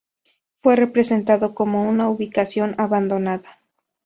Fue 0.55 0.75
representado 0.75 1.53
como 1.53 1.87
una 1.87 2.09
ubicación 2.09 2.73
abandonada. 2.79 3.59